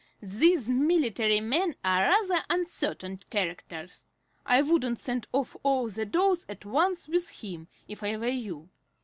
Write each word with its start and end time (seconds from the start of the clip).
"These 0.23 0.67
military 0.67 1.41
men 1.41 1.75
are 1.85 2.01
rather 2.09 2.43
uncertain 2.49 3.19
characters. 3.29 4.07
I 4.47 4.63
wouldn't 4.63 4.97
send 4.97 5.27
off 5.31 5.55
all 5.61 5.89
the 5.89 6.07
dolls 6.07 6.43
at 6.49 6.65
once 6.65 7.07
with 7.07 7.29
him, 7.43 7.67
if 7.87 8.01
I 8.01 8.17
were 8.17 8.25
you. 8.27 8.69